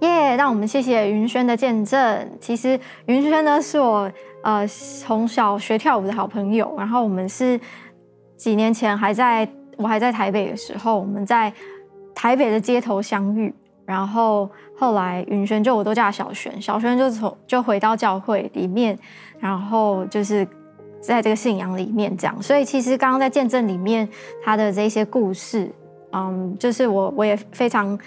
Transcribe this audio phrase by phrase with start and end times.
[0.00, 0.36] 耶！
[0.36, 2.30] 让我们谢谢云轩的见证。
[2.40, 4.10] 其实云轩呢是我
[4.42, 7.58] 呃从小学跳舞的好朋友，然后我们是
[8.36, 11.50] 几年前还在我还在台北的时候，我们在
[12.14, 13.52] 台北的街头相遇，
[13.86, 18.98] 然后后来云轩就我都叫小轩，小轩就从就回到教会里面，
[19.38, 20.46] 然后就是
[21.00, 22.42] 在这个信仰里面这样。
[22.42, 24.06] 所以其实刚刚在见证里面
[24.44, 25.72] 他的这些故事，
[26.12, 27.98] 嗯，就是我我也非常。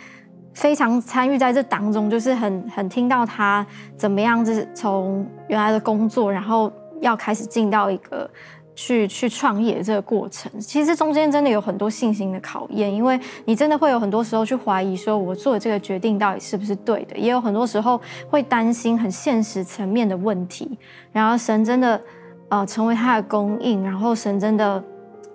[0.53, 3.65] 非常参与在这当中，就是很很听到他
[3.95, 8.29] 怎么样，就是从原来的工作，然后要开始进到一个
[8.75, 10.51] 去去创业的这个过程。
[10.59, 20.77] 其实中间真的有很多信心的考验，因为你真的会有很多时候去怀疑，说我做的这个决定到底是不是对的，也有很多时候会担心很现实层面的问题。
[21.11, 22.01] 然后神真的
[22.49, 24.83] 呃成为他的供应，然后神真的。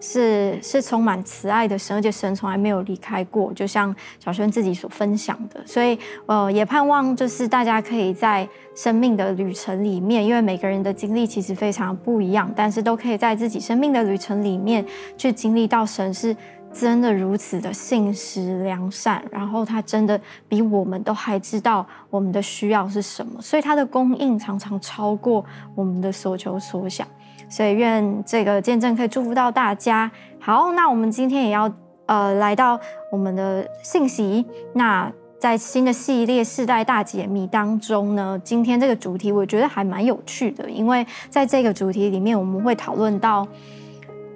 [0.07, 5.67] 是是充满慈爱的神，而且神从来没有离开过，就像小轩自己所分享的。
[5.67, 8.47] 所以，呃，也盼望就是大家可以在
[8.77, 14.85] 生命的旅程里面，因为每个人的经历其实非常不一样，但是都可以在自己生命的旅程里面
[15.17, 16.37] 去经历到神是
[16.71, 25.43] 真的如此的信实良善，然后他真的比我们都还知道我们的需要是什么，所以他的供应常常超过
[25.75, 27.09] 我们的所求所想。
[27.55, 30.11] 所以愿这个见证可以祝福到大家。
[30.41, 31.73] 好，那我们今天也要
[32.07, 32.77] 呃来到
[33.13, 34.45] 我们的信息。
[34.73, 43.47] 那在新的系列世代大解密当中呢，今天这个主题我觉得还蛮有趣的，因为在这个主题里面，我们会讨论到，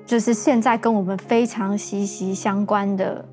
[0.07, 3.25] 就是现在跟我们非常息息相关的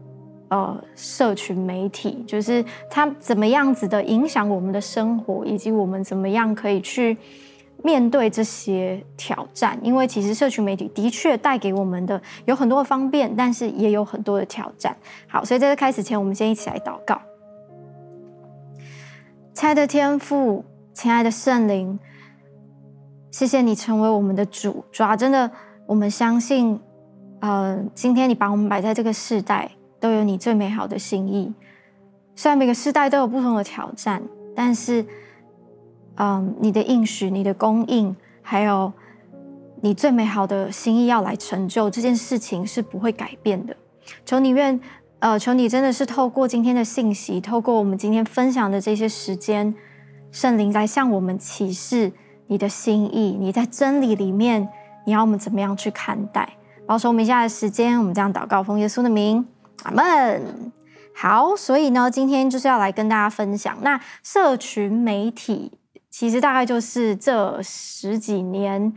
[0.47, 7.15] 呃社群媒体，就是它怎么样子的影响我们的生活，以及我们怎么样可以去。
[7.85, 14.97] 面对这些挑战，因为其实社群媒体的确带给我们的有很多的方便，但是也有很多的挑战。
[15.27, 17.21] 好，所以在这开始前，我们先一起来祷告。
[19.53, 21.99] 亲爱的天父，亲爱的圣灵，
[23.29, 24.83] 谢谢你成为我们的主。
[24.91, 25.51] 主啊，真的，
[25.85, 26.79] 我们相信，
[27.39, 31.53] 呃，今天你把我们摆在这个世代，都有你最美好的心意。
[32.35, 34.23] 虽然每个世代都有不同的挑战，
[34.55, 35.05] 但是。
[36.17, 38.91] 嗯，你的应许、你的供应，还有
[39.81, 43.75] 你最美好的心意要来成就这件事情是不会改变的。
[44.25, 44.79] 求你愿，
[45.19, 49.73] 呃，求你真的是透过今天的信息，透过我们今天分享的这些时间，
[50.31, 52.11] 圣灵来向我们启示
[52.47, 53.37] 你的心意。
[53.39, 54.67] 你在真理里面，
[55.05, 56.47] 你要我们怎么样去看待？
[56.87, 59.45] 保守我们一下的时间，我们这样祷告，奉耶稣的名，
[59.83, 60.71] 阿门。
[61.15, 65.71] 好，所以呢，今天就是要来跟大家分享那社群媒体。
[66.17, 68.93] 其实大概就是这十几年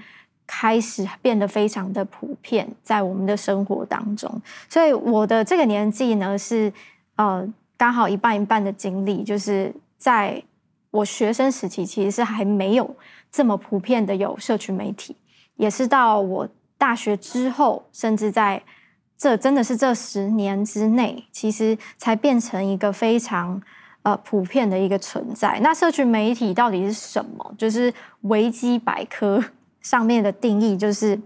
[0.47, 4.41] 开始变得非常的普遍，在我们的生活当中。
[4.69, 6.73] 所以我的这个年纪呢，是
[7.17, 7.45] 呃
[7.77, 10.41] 刚好一半一半的经历，就是在
[10.93, 12.95] 我学生时期，其实是还没有
[13.33, 15.17] 这么普遍的有社群媒体，
[15.57, 16.49] 也是到我
[16.79, 18.63] 大学之后，甚至在
[19.17, 23.61] 这真的是这十年之内，其实才变成一个非常。
[24.03, 25.59] 呃，普遍的一个存在。
[25.61, 27.55] 那社群媒体到底是什么？
[27.59, 27.93] 就是
[28.23, 29.45] 维基百科
[29.83, 31.21] 上面的定义，就是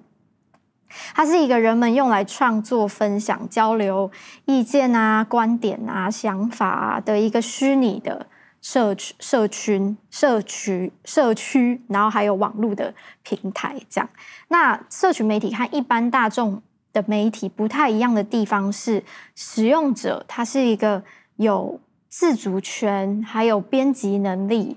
[1.15, 4.11] 它是一个人们用来创作、分享、交流
[4.47, 8.27] 意见啊、观点啊、想法啊的一个虚拟的
[8.63, 13.77] 社区、社群、社区、社区，然后还有网络的平台。
[13.89, 14.09] 这样，
[14.49, 16.61] 那社群媒体和一般大众
[16.93, 19.05] 的媒体不太一样的地方是，
[19.37, 21.05] 使用者他是一个
[21.37, 21.79] 有。
[22.13, 24.77] 自主权还有编辑能力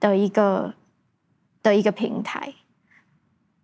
[0.00, 0.72] 的一个
[1.62, 2.54] 的一个平台，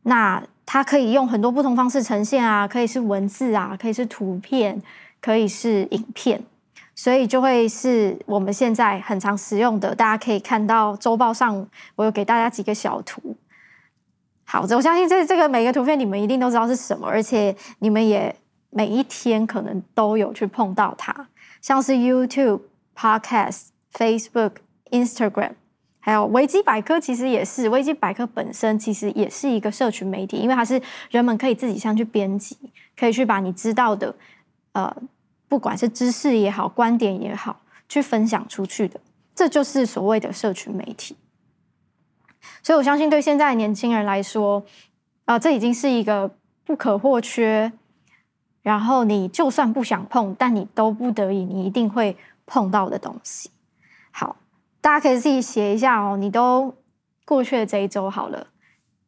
[0.02, 4.82] 那它可以用很多不同方式呈现啊，可以是文字啊，可以是图片，
[5.18, 6.42] 可以是影片，
[6.94, 9.94] 所以就会是我们现在很常使用的。
[9.94, 13.34] 大家可以看到周报上，我有给大家几个小图。
[14.44, 18.36] 好，我相信这这个每个图片你们一定都知道是什么，而且你们也
[18.68, 21.28] 每一天可能都有去碰到它，
[21.62, 22.60] 像是 YouTube。
[22.96, 24.56] Podcast、Facebook、
[24.90, 25.52] Instagram，
[25.98, 30.80] 还有维基百科，其实也是维基百科本身其实也是一个社群媒体，因为它是
[31.10, 32.56] 人们可以自己上去编辑，
[32.96, 34.14] 可以去把你知道的，
[34.72, 34.94] 呃，
[35.48, 39.00] 不管是知识也好、观点也好，去分享出去的，
[39.34, 41.16] 这就是所谓的社群媒体。
[42.62, 44.60] 所以我相信，对现在的年轻人来说，
[45.24, 46.30] 啊、呃，这已经是一个
[46.64, 47.72] 不可或缺，
[48.62, 52.16] 然后你就算不想碰，但你都不得已，你一定会。
[52.46, 53.50] 碰到的东西，
[54.10, 54.36] 好，
[54.80, 56.16] 大家可以自己写一下哦。
[56.16, 56.74] 你都
[57.24, 58.46] 过去的这一周好了，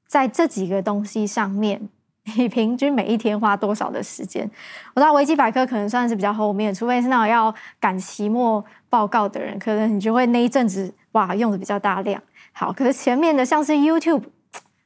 [0.06, 1.88] 在这几个东西上面，
[2.36, 4.48] 你平均每一天花多少的时间？
[4.94, 12.22] 我知道维基百科可能算是比较后面，除非是那种要赶期末报告的人，可能你就会那一阵子哇用的比较大量。
[12.52, 14.22] 好，可是前面的像是 YouTube，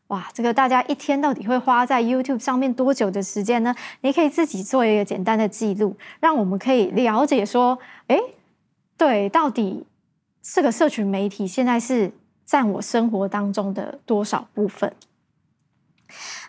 [0.06, 3.74] 哇，这个大家一天到底会花在 YouTube 上面多久的时间呢？
[4.02, 7.76] 你可以自己做一个简单的记录，让我们可以了解说，
[8.06, 8.18] 诶，
[8.96, 9.86] 对，到底
[10.42, 12.12] 这个社群媒体现在是
[12.44, 14.92] 占我生活当中的多少部分？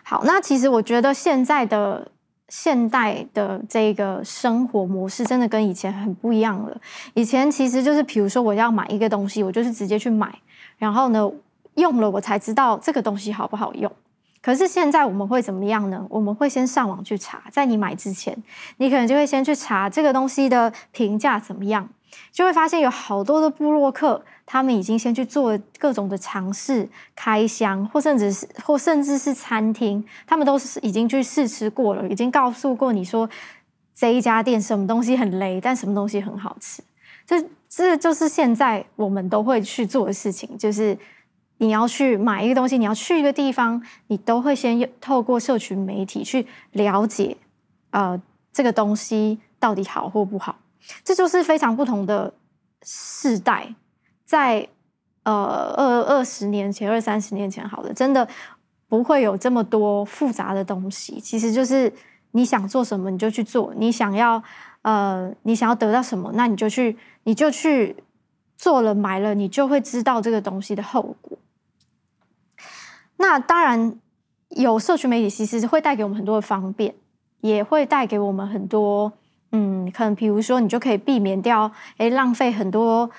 [0.02, 2.10] 好，那其实我觉得现在的
[2.48, 6.80] 现代的这个生活模式真的跟以前很不一样了。
[7.14, 10.38] 以前其实就是，比如说我要买一个东西，我就是直接去买，
[10.78, 11.30] 然后呢
[11.74, 13.92] 用了我才知道这个东西好不好用。
[14.40, 16.06] 可是现在我们会怎么样呢？
[16.08, 18.34] 我们会先上网去查，在你买之前，
[18.78, 21.86] 你可能就会先去查这个东西的评价怎么样。
[22.32, 33.28] 就会发现有好多的部落客，他们已经先去做各种的尝试、开箱，或甚至是或甚至是餐厅，他们都是已经去试吃过了，已经告诉过你说
[33.94, 36.82] 这一家店什么东西很雷，但什么东西很好吃。
[37.26, 40.96] 这这就是现在我们都会去做的事情，就是
[41.58, 47.36] 你要去买一个东西，你要去一个地方，你都会先透过社群媒体去了解，
[47.90, 48.18] 呃，
[48.52, 50.56] 这个东西到底好或不好。
[51.04, 52.32] 这就是非常不同的
[52.82, 53.74] 世代，
[54.24, 54.68] 在
[55.24, 58.26] 呃二二十年前、二三十年前，好了，真的
[58.88, 61.20] 不会有这么多复杂的东西。
[61.20, 61.92] 其实就是
[62.30, 64.42] 你想做什么你就去做，你想要
[64.82, 67.96] 呃你想要得到什么，那你就去你就去
[68.56, 71.38] 做了买了，你就会知道这个东西的后果。
[73.16, 73.98] 那当然
[74.50, 76.94] 有社群媒体，其实会带给我们很多的方便，
[77.40, 79.12] 也会带给我们很多。
[79.52, 83.10] 嗯，可能比如说，你就可以避免掉，诶，浪费很多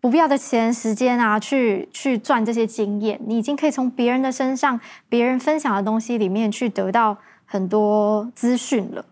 [0.00, 3.20] 不必要的钱、时间啊，去去赚这些经验。
[3.26, 9.04] 你已经可以从别人的身上、别人分享的东西里面去得到很多资讯了。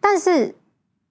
[0.00, 0.56] 但是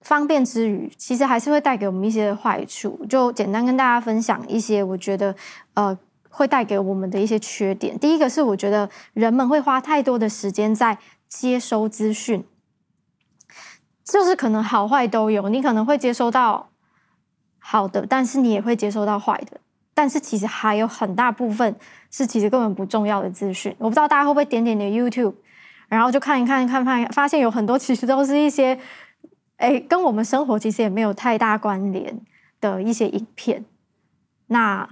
[0.02, 3.06] 方便之余，其实还是会带给我们一些坏处。
[3.08, 5.34] 就简单跟大家分享一些，我觉得
[5.74, 5.96] 呃
[6.28, 7.98] 会带给我们的一些缺点。
[7.98, 12.44] 第一个是，我觉得人们会花太多的时间在接收资讯。
[14.04, 16.68] 就是可能好坏都有，你可能会接收到
[17.58, 19.60] 好的，但是你也会接收到坏的。
[19.94, 21.76] 但是其实还有很大部分
[22.10, 23.74] 是其实根本不重要的资讯。
[23.78, 25.34] 我不知道大家会不会点点的 YouTube，
[25.86, 28.78] 然后就看一看，看看，发现有很多其实都是一些，
[29.58, 32.18] 哎，跟我们生活其实也没有太大关联
[32.58, 33.64] 的一些影片。
[34.46, 34.88] 那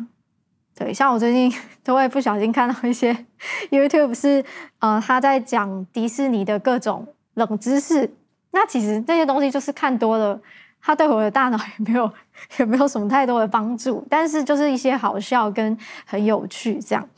[0.76, 1.52] 对，像我最近
[1.82, 3.26] 都会不小心看到一些
[3.72, 4.44] YouTube 是，
[4.80, 8.14] 呃，他在讲迪士尼的各种冷知识。
[8.52, 10.40] 那其实这些东西就是看多了，
[10.82, 12.12] 它对我的大脑 也没有
[12.58, 17.08] 也没有什么太多的帮助，但是就是一些好笑跟很有趣这样。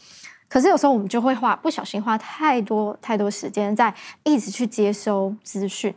[0.49, 3.94] 可是有时候我们就会花不小心花太多太多时间在
[4.25, 5.94] 一直去接收资讯，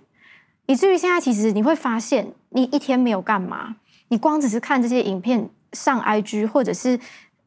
[0.67, 3.75] 以至于现在其实你会发现，你一天没有干嘛，
[4.07, 6.97] 你光只是看这些影片、上 IG 或者是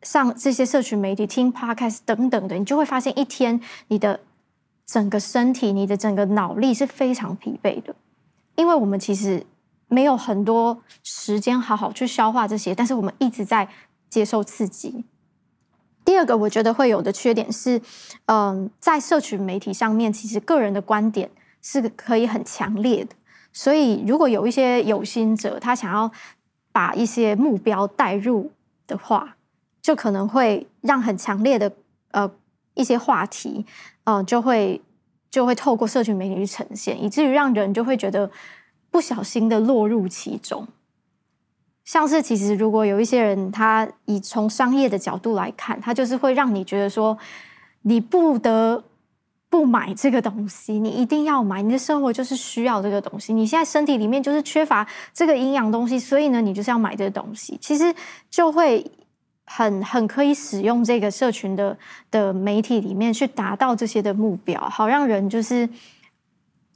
[0.02, 3.58] 上这些社群媒体、听 Podcast 等等的，你就会发现一天
[3.88, 4.20] 你的。
[4.88, 7.94] 整个身体，你的整个脑力是非常疲惫的，
[8.56, 9.44] 因为我们其实
[9.86, 13.68] 没有很多时间好好去消化这些，但是我们一直在
[14.08, 15.04] 接受刺激。
[16.06, 17.82] 第二个，我觉得会有的缺点是，
[18.24, 21.30] 嗯，在社群媒体上面，其实个人的观点
[21.60, 23.14] 是可以很强烈的，
[23.52, 26.10] 所以如果有一些有心者，他想要
[26.72, 28.50] 把一些目标带入
[28.86, 29.36] 的话，
[29.82, 31.70] 就可能会让很强烈的
[32.12, 32.30] 呃
[32.78, 33.66] 一些话题。
[34.10, 34.80] 嗯，就会
[35.30, 38.30] 就会透过社群媒体去呈现，以至于让人就会觉得
[38.90, 40.66] 不小心的落入其中。
[41.84, 47.18] 像是其实如果有一些人，他以从商业的角度来看，他就是会让你觉得说，
[47.82, 48.82] 你不得
[49.50, 57.94] 不买这个东西，你一定要买，你的生活就是需要这个东西，你现在身体里面就是缺乏这个营养东西，所以呢，你就是要买这个东西，其实
[58.30, 58.90] 就会。
[59.50, 61.76] 很很可以使用这个社群的
[62.10, 65.66] 的媒体里面去达到这些的目标，好让人就是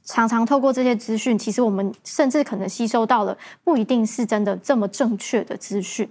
[0.03, 6.09] 常常透过这些资讯，其实我们甚至可能吸收到了不一定是真的这么正确的资讯。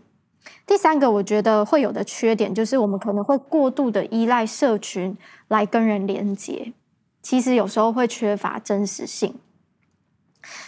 [0.64, 5.16] 第三个，我觉得会有的缺点就是我们可能会过度的依赖社群
[5.48, 6.72] 来跟人连接，
[7.20, 9.34] 其实有时候会缺乏真实性，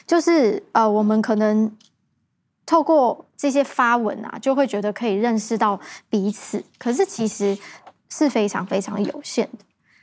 [0.05, 1.71] 就是呃，我们可能。
[2.66, 5.78] 透过这些发文啊，就会觉得可以认识到
[6.09, 7.56] 彼此，可是其实
[8.09, 9.59] 是非常非常有限的。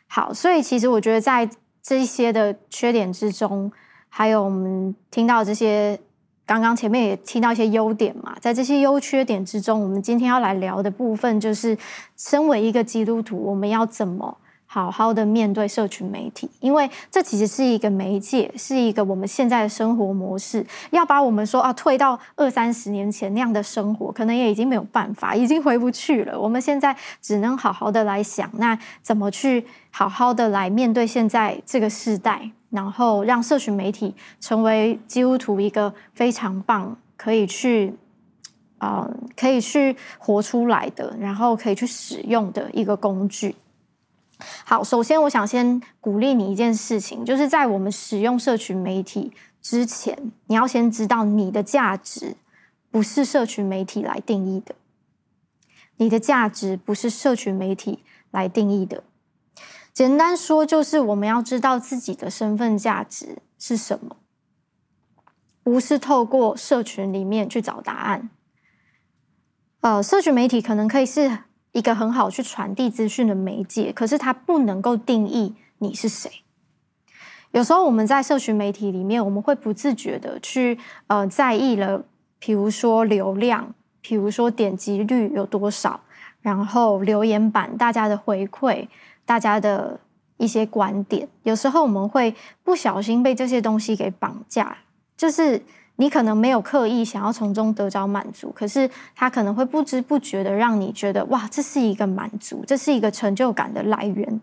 [0.07, 1.49] 好，所以其实我觉得在
[1.81, 3.71] 这一些的缺点之中，
[4.09, 5.99] 还有我们听到这些，
[6.45, 11.77] 刚刚前面也听到一些优点嘛，在这些优缺点之中，我们今天要来聊的部分就是，
[12.17, 14.37] 身为一个基督徒，我们要怎么
[14.73, 20.65] 好好的面对社群媒体，因为这其实是一个媒介，是一个我们现在的生活模式。
[20.91, 26.39] 要把我们说啊，退到二三十年前那样的生活，可能也已经没有办法，已经回不去了。
[26.39, 37.93] 我们现在只能好好的来想，那怎么去好好的来面对现在这个时代，然后让社群媒体成为基督徒一个非常棒，可以去
[38.77, 43.53] 啊、可以去活出来的，然后可以去使用的一个工具。
[44.65, 49.31] 好，首先我想先鼓励你一件事情，就是在我们使用社群媒体
[49.61, 52.35] 之前，你要先知道你的价值
[52.89, 54.75] 不是社群媒体来定义的。
[55.97, 57.99] 你的价值不是社群媒体
[58.31, 59.03] 来定义的。
[59.93, 64.15] 简单说，就是我们要知道自己的身份价值是什么，
[65.61, 68.29] 不是透过社群里面去找答案。
[69.81, 71.39] 呃，社群媒体可能可以是。
[71.71, 76.29] 一个很好去传递资讯的媒介，可是它不能够定义你是谁。
[77.51, 82.03] 有时候我们在社群媒体里面，我们会不自觉的去呃在意了，
[82.39, 85.99] 比如说流量，比如说点击率有多少，
[86.41, 88.87] 然后留言板大家的回馈，
[89.25, 89.99] 大家的
[90.37, 91.27] 一些观点。
[91.43, 94.77] 有时候我们会不小心被这些东西给绑架，
[95.15, 95.61] 就是。
[95.97, 104.41] 你可能没有刻意想要从中得着满足，可是它可能会不知不觉的让你觉得哇，这是一个满足，这是一个成就感的来源。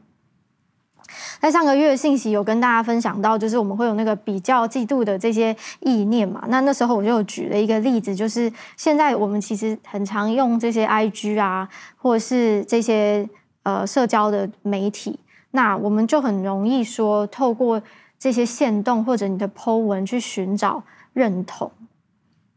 [1.41, 6.45] 在上个月的信息有跟大家分享到，就是我们会有那个比较、嫉妒的这些意念嘛。
[6.49, 13.29] 那那时候我就举了一个例子，就是现在我们其实很常用这些 IG 啊，或者是这些
[13.63, 15.19] 呃社交的媒体，
[15.53, 17.81] 那我们就很容易说，透过
[18.19, 20.83] 这些限动或者你的 po 文去寻找。
[21.13, 21.71] 认同，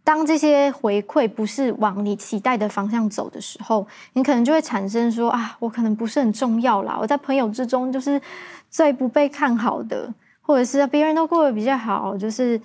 [0.03, 8.21] 当这些回馈不是往你期待的方向走的时候，你可能就会产生说啊，我可能不是很重要啦，我在朋友之中就是
[8.69, 12.59] 最不被看好的，或者是别人都过得比较好，就是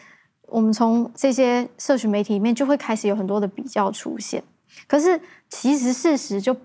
[0.46, 4.42] 我们从这些社群媒体里面就会开始有很多的比较出现。
[4.86, 6.56] 可是其实事实就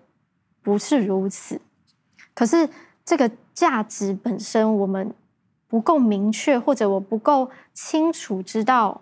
[0.61, 1.59] 不是如此。
[2.33, 2.67] 可是
[3.03, 5.13] 这个价值本身我们
[5.67, 9.01] 不够明确，或者我不够清楚知道。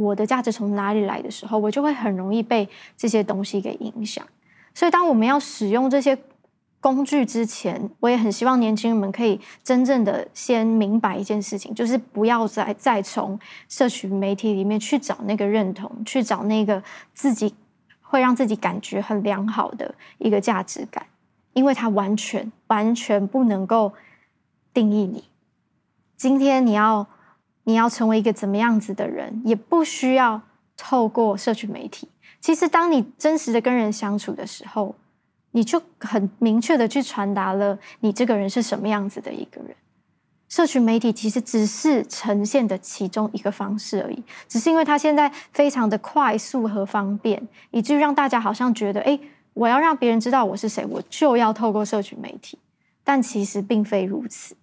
[0.00, 2.66] 我的价值从哪里来的时候，我就会很容易被
[2.96, 4.26] 这些东西给影响。
[4.74, 6.16] 所以，当我们要使用这些
[6.80, 13.38] 工具之前，我也很希望年轻人们可以真正的先明白一件事情，就是不要再再从
[13.68, 17.54] 社群媒体里面去找那个认同，去找那个自己
[18.00, 21.04] 会让自己感觉很良好的一个价值感，
[21.52, 23.92] 因为它完全完全不能够
[24.72, 25.24] 定义你。
[26.16, 27.06] 今天你要。
[27.64, 30.40] 你要成为一个怎么样子的人，也不需要
[30.76, 32.08] 透过社群媒体。
[32.40, 34.94] 其实，当你真实的跟人相处的时候，
[35.50, 39.74] 你就很明确的去传达了你这个人是什么样子的一个人。
[40.48, 47.40] 社群媒体其实只是呈现的其中一个方式而已，只是因为它现在非常的快速和方便，
[47.70, 49.16] 以至于让大家好像觉得，哎，
[49.54, 52.58] 我要让别人知道我是谁，我就要透过社群媒体。
[53.04, 54.56] 但其实并非如此。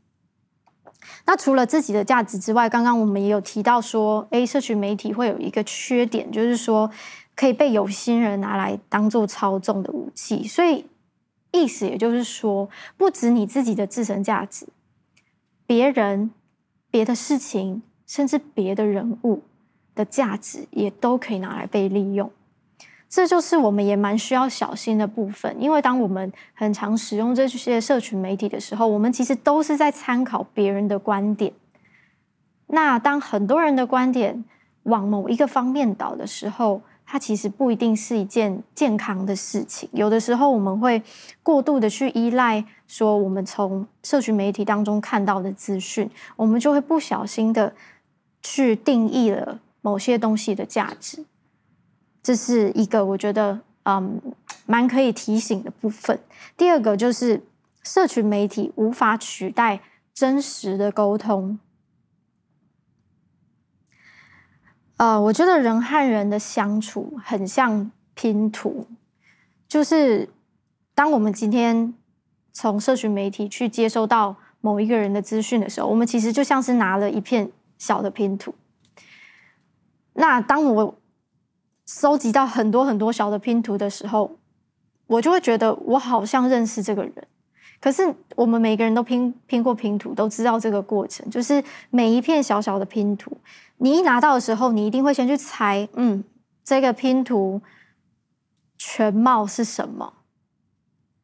[1.25, 6.89] 那除了自己的价值之外，刚刚我们也有提到说，诶，社群媒体会有一个缺点，就是说
[7.35, 10.47] 可以被有心人拿来当做操纵的武器。
[10.47, 10.85] 所以
[11.51, 14.67] 意思也就是说，不止你自己的自身价值，
[15.65, 16.31] 别人、
[16.89, 19.43] 别的事情，甚至别的人物
[19.95, 22.31] 的价值，也都可以拿来被利用。
[23.09, 31.53] 这就是我们也蛮需要小心的部分，因为当我们很常使用这些社群媒体的时候，我们其实都是在参考别人的观点。
[32.67, 34.43] 那当很多人的观点
[34.83, 39.87] 往某一个方面倒的时候，它其实不一定是一件健康的事情。
[39.93, 41.01] 有的时候我们会
[41.41, 47.73] 过度的去依赖说我们从社群媒体当中看到的资讯，我们就会不小心的
[48.41, 51.23] 去定义了某些东西的价值。
[52.27, 54.21] 这是一个我觉得嗯
[54.65, 56.19] 蛮可以提醒的部分。
[56.57, 57.41] 第二个就是
[57.83, 59.79] 社群媒体无法取代
[60.13, 61.57] 真实的沟通。
[64.97, 68.87] 呃，我觉得人和人的相处很像拼图，
[69.65, 70.27] 就是
[70.93, 71.93] 当我们今天
[72.51, 78.53] 从社群媒体去接收到某一个人的资讯的时候，我们其实就像是拿了一片小的拼图。
[80.11, 80.97] 那当我
[81.87, 84.37] 收集到很多很多小的拼图的时候，
[85.07, 87.13] 我就会觉得我好像认识这个人。
[87.79, 93.37] 可是我们每个人都拼拼过拼图，都知道这个过程，就是每一片小小的拼图，
[93.77, 96.23] 你一拿到的时候，你一定会先去猜，嗯，
[96.63, 97.61] 这个拼图
[98.77, 100.11] 全貌是什么，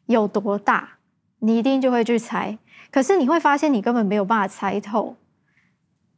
[0.05, 0.97] 有多大，
[1.39, 2.57] 你一定就会去猜。
[2.91, 5.15] 可是你会发现，你根本没有办法猜透，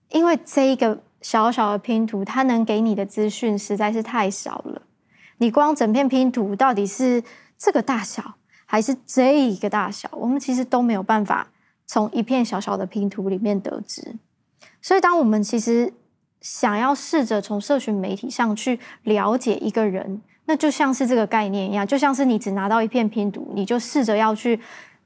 [0.10, 4.80] 因为这一个小小的拼图，它能给你的资讯实在是太少了。
[5.38, 7.24] 你光整片拼图到底是
[7.58, 8.36] 这个大小，
[8.68, 11.48] 还是这一个大小，我们其实都没有办法
[11.88, 14.18] 从一片小小的拼图里面得知。
[14.84, 15.92] 所以，当我们其实
[16.42, 24.60] 想要试着从社群媒体上去了解一个人，那就像是这个概念一样，就像是你只拿到一片拼图，你就试着要去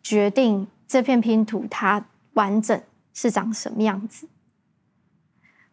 [0.04, 0.68] 决定。
[0.86, 2.78] 这片拼图它完整
[3.14, 4.28] 是长什么样子？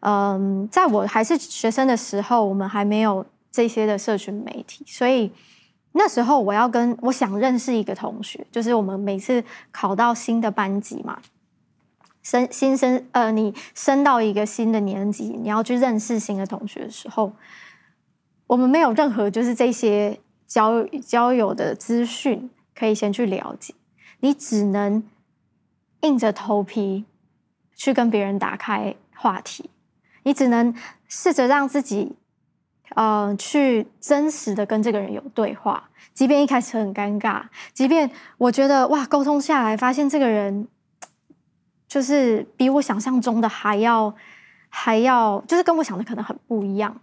[0.08, 5.32] 嗯，在我还是学生的时候，我们还没有这些的社群媒体，所以
[5.90, 11.18] 那时候我要跟我想认识一个同学，就是我们每次考到新的班级嘛，
[12.22, 17.32] 升新生呃，你升到一个新的年级，你要去认识新的同学的时候，
[18.46, 23.75] 我们没有任何就是这些交交友的资讯可以先去了解。
[24.20, 25.02] 你只能
[26.02, 27.04] 硬着头皮
[27.75, 29.68] 去跟别人打开话题，
[30.26, 30.75] 你只能
[31.06, 32.16] 试着让自己，
[32.97, 40.66] 呃，去真实的跟这个人有对话，即便一开始很尴尬，即便我觉得哇，沟通下来发现这个人
[41.87, 44.12] 就是比我想象中的还要
[44.68, 47.00] 还要，就是跟我想的可能很不一样。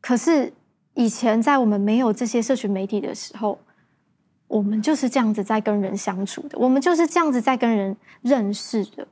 [0.00, 0.52] 可是
[0.94, 3.60] 以前在我们没有这些社群媒体的时候。
[4.46, 9.08] 我们就是这样子在跟人相处的，我们就是这样子在跟人认识的。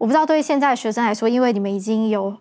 [0.00, 2.34] 我不知道对于现在学生来说，因为你们已经有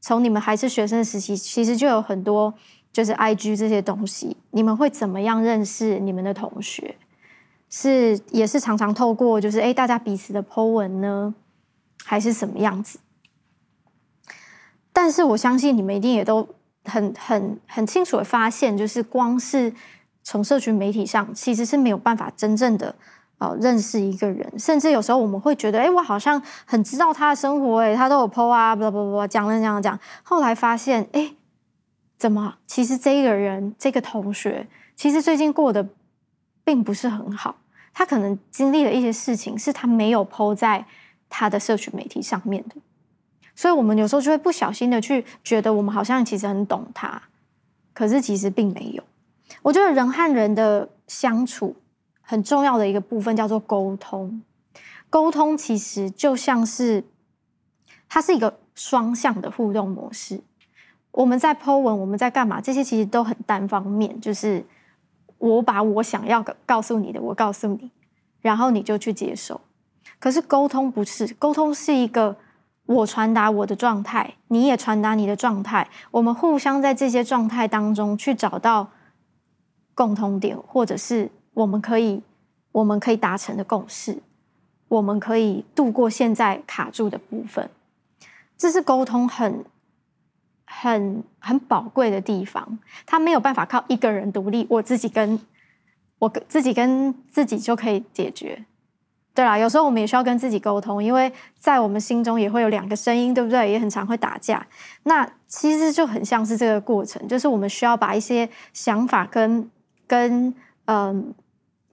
[0.00, 2.54] 从你们还是学生时期，其实就有很多
[2.90, 6.96] 就是 IG 这些东西，你们会怎么样认识你们的同学？
[7.68, 11.34] 是也是常常透过就是诶大家彼此的 po 文呢，
[12.02, 12.98] 还是什么样子？
[14.90, 16.48] 但是我相信你们一定也都
[16.86, 19.74] 很很很清楚的发现，就是光是。
[20.24, 22.94] 从社群媒体上其实是没有办法真正的
[23.42, 31.34] 呃认识一个人，甚至有时候我们会觉得，哎，我好像很知道他的生活，哎，他都有 po 啊，不不不，讲了讲了讲，后来发现，哎，
[32.16, 32.54] 怎么？
[32.66, 35.88] 其实这个人，这个同学，其实最近过得
[36.62, 37.56] 并不是很好，
[37.92, 40.84] 他可能经历了一些事情，是他没有 po 在
[41.28, 42.76] 他的社群媒体上面的，
[43.56, 47.20] 所以我们有时候就会不小心的去觉得，我们好像其实很懂他，
[47.92, 49.02] 可是其实并没有。
[49.62, 51.76] 我觉得人和人的相处
[52.22, 54.42] 很重要的一个部分叫做沟通。
[55.10, 57.04] 沟通其实就像是
[58.08, 60.40] 它是一个双向的互动模式。
[61.10, 62.60] 我们在 po 文，我们在干嘛？
[62.60, 64.64] 这些其实都很单方面，就是
[65.36, 67.90] 我把我想要告诉你的，我告诉你，
[68.40, 69.60] 然后你就去接受。
[70.18, 72.36] 可是沟通不是，沟通是一个
[72.86, 78.88] 我传达我的状态，你也传达你的状态，我们互相在这些状态当中去找到。
[79.94, 82.22] 共同点，或者是我们可以
[82.72, 84.18] 我们可以达成的共识，
[84.88, 87.68] 我们可以度过现在卡住的部分，
[88.56, 89.64] 这是沟通很
[90.64, 92.78] 很很宝贵的地方。
[93.04, 95.38] 他没有办法靠一个人独立，我自己跟
[96.18, 98.64] 我自己跟自己就可以解决。
[99.34, 103.70] 对啦，有时候我们也需要跟自己沟通，因为在我们心中也会有两个声音，对不对？
[103.70, 104.66] 也很常会打架。
[105.04, 109.70] 那其实就很像是这个过程，就是我们需要把一些想法跟
[110.06, 111.32] 跟嗯，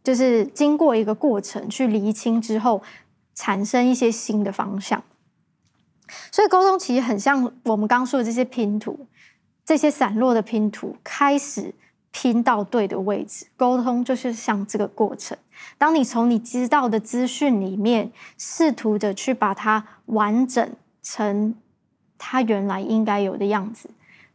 [0.10, 2.82] 就是经过一个过程去厘清之后，
[3.36, 5.04] 产生一些新的方向。
[6.32, 9.06] 所以沟通其实很像我们刚说的这些拼图，
[9.64, 11.76] 这些散落的拼图开始
[12.10, 13.46] 拼到对的位置。
[13.56, 15.38] 沟通就是像这个过程。
[15.78, 20.68] 当你从你知道的资讯里面，试图的去把它完整
[21.04, 21.54] 成
[22.18, 23.92] 它原来应该有的样子，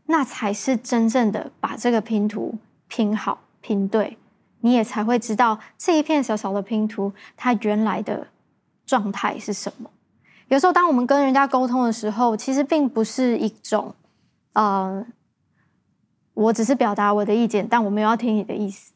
[0.06, 2.54] 那才是真正的把这个拼图
[2.86, 3.40] 拼好。
[3.60, 4.18] 拼对，
[4.64, 8.26] 你也才会知道这一片小小的拼图，它原来的
[8.86, 9.90] 状态是什么。
[10.48, 13.94] 有时候，当我们跟人家沟通的时候，其实并不是一种，
[14.54, 15.04] 呃，
[16.32, 18.94] 我只是表达我的意见，但我没有要听你的意思。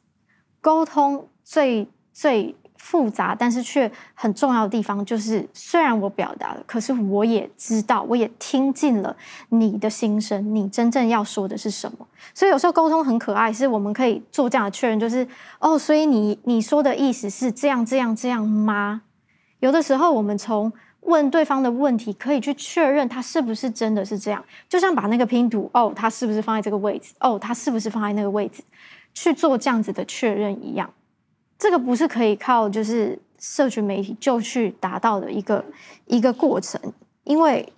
[0.63, 2.57] 沟通最最。
[2.79, 9.15] 复杂，但是却很重要的地方就是，虽然我表达了，可是我也知道，我也听进了
[9.51, 12.07] 你的心声，你真正要说的是什么。
[12.33, 15.27] 所以有时候沟通很可爱，是我们可以做这样的确认，就是
[15.59, 19.03] 哦，所以你你说的意思是这样这样这样吗？
[19.61, 27.13] 有的时候我们从问对方的问题，可以去确认他是不是真的是这样，就像把那个拼图，哦，他是不是放在这个位置？
[27.21, 28.63] 哦，他是不是放在那个位置？
[29.15, 30.89] 去做这样子的确认一样。
[31.59, 35.65] 这个不是可以靠就是社群媒体就去达到的一个
[36.07, 36.81] 一个过程，
[37.25, 37.71] 因为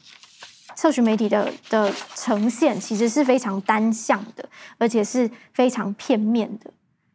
[0.76, 6.70] 社群媒体的的呈现其实是非常单向的，而且是非常片面的。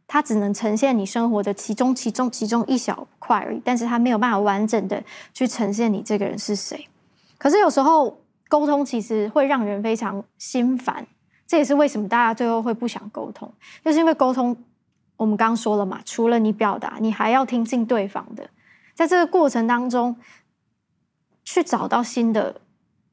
[0.08, 6.88] 它只能呈现你生活的其中、其中、其中一小块而已，但是它没有办法完整的去呈现你这个人是谁。
[7.40, 11.06] 可是有时候沟通其实会让人非常心烦，
[11.48, 13.52] 这也是为什么大家最后会不想沟通，
[13.84, 14.56] 就是因为沟通，
[15.18, 18.50] 我们刚说了嘛，除了你表达，你还要听进对方的，
[18.94, 20.16] 在这个过程当中
[21.44, 22.62] 去找到新的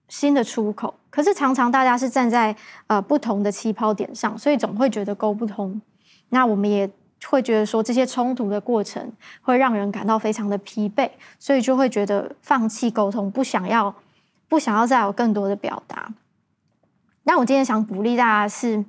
[0.08, 0.94] 新的出口。
[1.10, 5.80] 可是常常大家是站在呃不同的起跑点上，所以总会觉得沟不通。
[6.30, 6.90] 那我们也
[7.26, 9.12] 会觉得说，这些冲突的过程
[9.42, 13.94] 会让人感到非常的疲惫，所以就会觉得放弃沟通，不想要，
[14.48, 16.08] 不想要再有更多的表达。
[17.24, 18.82] 那我今天想鼓励大家是，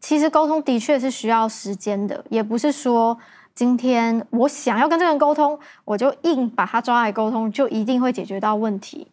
[0.00, 3.18] 其实沟通的确是需要时间的，也不是说
[3.54, 9.08] 今天我想要跟这个人沟通，我就硬把他抓来沟通，就一定会解决到问题。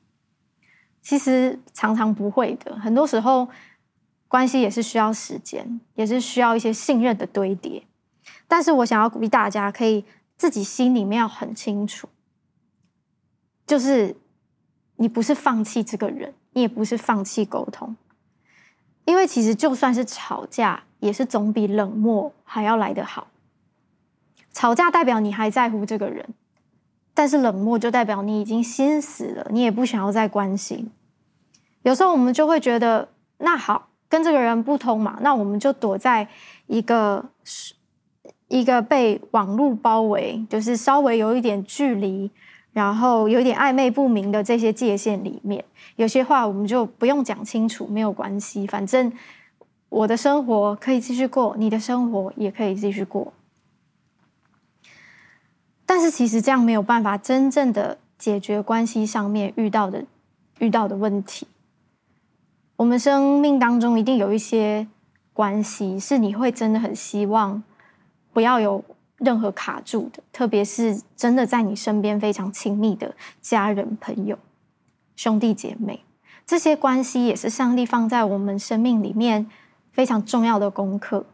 [1.02, 3.48] 其实常常不会的，很多时候。
[4.28, 7.84] 关系也是需要时间，也是需要一些信任的堆叠。
[8.48, 10.04] 但是我想要鼓励大家，可以
[10.36, 12.10] 自己心里面要很清楚，
[13.66, 14.18] 就是
[14.98, 17.96] 你不是放弃这个人，你也不是放弃沟通，
[19.06, 23.28] 因为其实就算是吵架，也是总比冷漠还要来得好。
[24.52, 26.28] 吵架代表你还在乎这个人，
[27.14, 30.92] 但是冷漠就代表你已经心死了，你也不想要再关心。
[31.84, 33.90] 有时候我们就会觉得，那好。
[34.08, 36.26] 跟这个人不通嘛，那我们就躲在
[36.68, 37.26] 一个
[38.48, 42.30] 一个被网络包围，就是稍微有一点距离，
[42.76, 45.64] 然后有点暧昧不明的这些界限里面。
[45.96, 49.10] 有些话我们就不用讲清楚，没有关系，反正
[49.88, 53.32] 我的生活可以继续过，你的生活也可以继续过。
[55.86, 60.04] 但是其实这样没有办法真正的解决关系上面遇到的
[60.60, 61.48] 遇到的问题。
[62.76, 64.86] 我们生命当中一定有一些
[65.32, 67.64] 关系，是你会真的很希望
[68.34, 68.84] 不要有
[69.18, 74.38] 任何卡住的，特别是真的在你身边非常亲密的家人、朋友、
[75.16, 76.04] 兄弟姐妹，
[76.46, 79.50] 这些关系也是上帝放在我们生命里面
[79.92, 81.26] 非常重要的功课。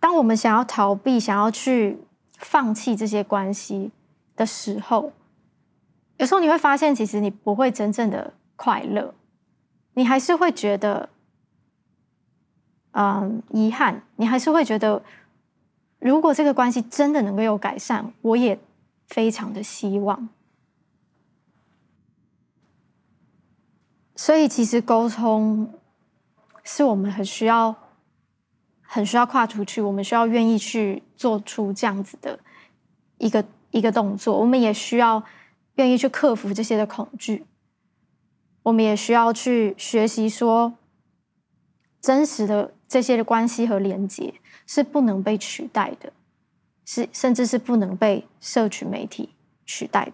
[0.00, 1.98] 当我们想要逃避、想要去
[2.38, 3.90] 放弃这些关系
[4.36, 5.12] 的时候，
[6.18, 9.14] 有时候你会发现，其实你不会真正的快乐。
[9.94, 11.08] 你还是会觉得，
[12.92, 14.02] 嗯，遗憾。
[14.16, 15.02] 你还是会觉得，
[15.98, 18.58] 如果这个关系真的能够有改善，我也
[19.06, 20.28] 非常的希望。
[24.14, 25.74] 所以，其实沟通
[26.64, 27.74] 是我们很需要、
[28.80, 32.38] 很需要跨出去，我们需要愿意去做出这样子的
[33.18, 34.38] 一个一个动作。
[34.38, 35.22] 我们也需要
[35.74, 37.44] 愿意去克服这些的恐惧。
[38.62, 40.74] 我们也需要去学习说，
[42.00, 44.34] 真实的这些的关系和连接
[44.66, 46.12] 是不能被取代的，
[46.84, 49.30] 是甚至是不能被社群媒体
[49.64, 50.12] 取代的。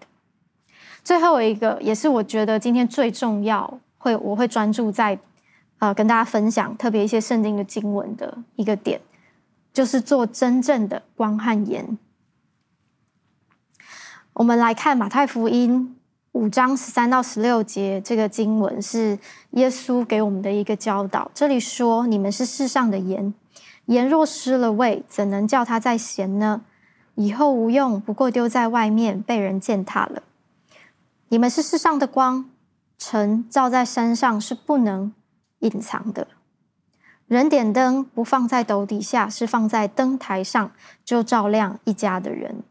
[1.03, 5.19] 最后一个，也是我觉得今天最重要，会我会专注在，
[5.79, 9.01] 呃，跟大家分享特别一些圣经的经文的一个点，
[9.73, 11.97] 就是做真正的光和盐。
[14.33, 15.97] 我们来看马太福音。
[16.33, 19.15] 五章十三到十六节，这个经文是
[19.51, 21.29] 耶稣给我们的一个教导。
[21.31, 23.31] 这里说：“你们是世上的盐，
[23.85, 26.61] 盐若失了味，怎能叫它再咸呢？
[27.15, 30.23] 以后无用，不过丢在外面，被人践踏了。
[31.29, 32.49] 你们是世上的光，
[32.97, 35.13] 城照在山上是不能
[35.59, 36.27] 隐藏的。
[37.27, 40.71] 人点灯不放在斗底下，是放在灯台上，
[41.03, 42.63] 就照亮一家的人。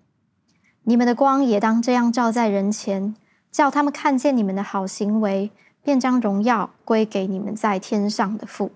[0.84, 3.14] 你们的光也当这样照在人前。”
[3.52, 5.50] 叫他们看见你们的好行为，
[5.82, 8.72] 便将荣耀归给你们在天上的父。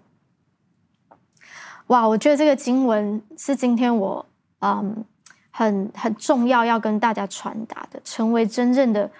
[1.88, 4.26] 哇，我觉得这个经文是今天我
[4.60, 5.04] 嗯
[5.50, 9.10] 很很重要要跟大家传达的，成为真正的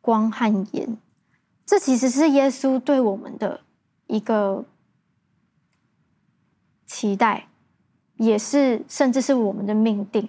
[0.00, 0.96] 光和盐。
[1.64, 3.60] 这其实是耶稣对我们的
[4.06, 4.64] 一个
[6.86, 7.48] 期待，
[8.16, 10.28] 也是甚至是我们的命定。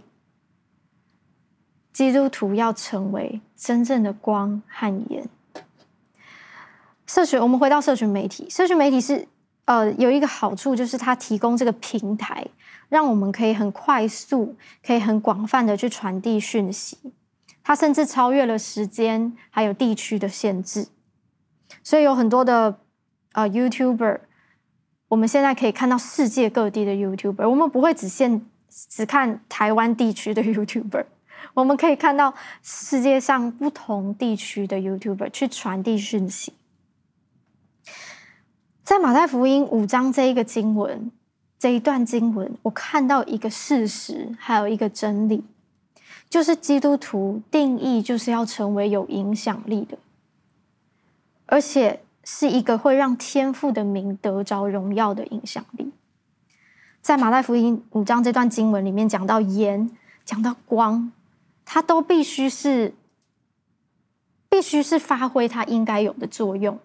[1.94, 5.28] 基督徒要成为真正的光和盐。
[7.08, 8.48] 社群，我们回到社群媒体。
[8.50, 9.28] 社群媒体是
[9.68, 12.46] 呃有一个好处，就是它提供这个平台，
[12.90, 16.98] 让我们可以很快速、可以很广泛的去传递讯息。
[17.64, 20.88] 它甚至超越了时间还有地区的限制，
[21.84, 22.80] 所以有很多的
[23.34, 24.20] 呃 YouTuber，
[25.10, 31.06] 我们现在可以看到世界各地的 YouTuber，我们不会只限只看台湾地区的 YouTuber。
[31.54, 36.54] 我们可以看到世界上不同地区的 YouTuber 去传递讯息。
[38.88, 41.12] 在马太福音五章这一个经文，
[41.60, 45.44] 这一段经文，我看到一个事实，还有一个真理，
[46.30, 49.98] 就是基督徒定义就是要成为有影响力的，
[51.48, 55.92] 而且是一个会让天父的名得着荣耀的影响力。
[57.02, 59.92] 在马太福音五章这段经文里面讲到盐，
[60.24, 61.12] 讲到光，
[61.66, 62.94] 它都必须是，
[64.48, 66.80] 必须是发挥它应该有的作用。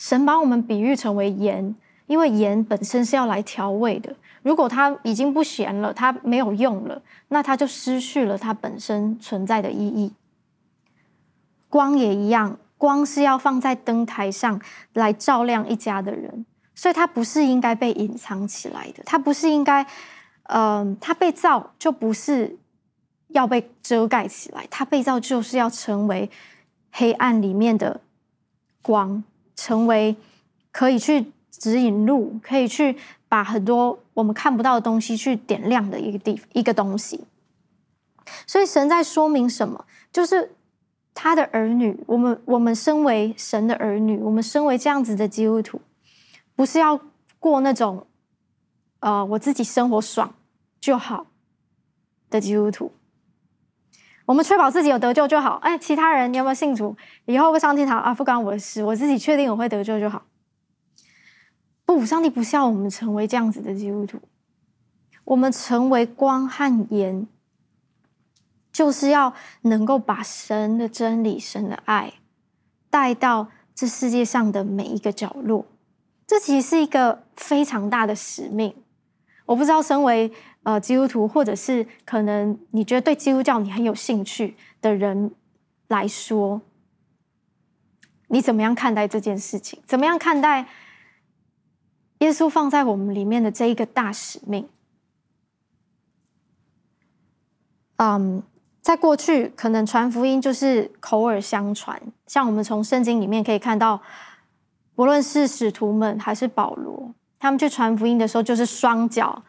[0.00, 1.76] 神把我们比喻成为盐。
[2.06, 10.12] 因为盐本身是要来调味的，如果它已经不咸了，它没有用了，那它就失去了它本身存在的意义。
[11.68, 14.60] 光也一样，光是要放在灯台上
[14.94, 19.86] 来照亮一家的人，所以它不是应该被隐藏起来的，它不是应该，
[20.48, 22.58] 嗯、它被造就不是
[23.28, 26.28] 要被遮盖起来，它被造就是要成为
[26.90, 28.00] 黑暗里面的
[28.82, 29.22] 光，
[29.60, 30.16] 成为
[30.72, 31.26] 可以去。
[31.50, 32.96] 指引路，可以去
[33.28, 37.22] 把很多我们看不到的东西去点亮的一个地一个东西。
[38.46, 39.84] 所以神在说明什么？
[40.10, 40.52] 就是
[41.12, 45.82] 他的儿女，我们我们身为神的儿女，我们身为这样子的基督徒，
[46.54, 46.98] 不是要
[47.38, 48.06] 过那种
[49.00, 50.32] 呃我自己生活爽
[50.80, 51.26] 就好
[52.30, 52.90] 的基督徒。
[54.30, 55.56] 我们确保自己有得救就好。
[55.56, 56.96] 哎，其他人你有没有信主？
[57.24, 58.14] 以后会上天堂啊？
[58.14, 60.22] 不关我的事，我自己确定我会得救就好。
[61.84, 64.20] 不，上帝不需要我们成为这样子的基督徒。
[65.24, 67.26] 我们成为光和盐，
[68.72, 72.12] 就是要能够把神的真理、神的爱
[72.88, 75.66] 带到这世界上的每一个角落。
[76.28, 78.72] 这其实是一个非常大的使命。
[79.46, 85.32] 我不知道，身为呃基督徒，或者是可能你觉得对基督教你很有兴趣的人
[85.88, 86.60] 来说，
[88.28, 89.80] 你怎么样看待这件事情？
[89.86, 90.66] 怎么样看待？
[92.18, 94.68] 耶稣放在我们里面的这一个大使命，
[97.96, 98.42] 嗯，
[98.82, 104.02] 在过去可能传福音就是口耳相传，像我们从圣经里面可以看到，
[104.94, 109.42] 不论是使徒们还是保罗，他们去传福音的时候，就是双脚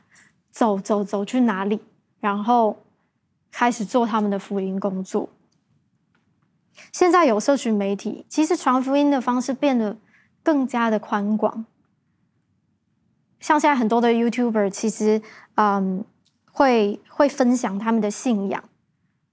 [0.51, 1.79] 走走走去哪里，
[2.19, 2.77] 然后
[3.51, 5.29] 开始做他们的福音工作。
[6.91, 9.97] 现在有社群媒体，其实传福音的方式变得
[10.43, 11.65] 更加的宽广。
[13.39, 15.21] 像现在很多的 YouTuber，其实
[15.55, 16.05] 嗯，
[16.51, 18.63] 会会分享他们的信仰。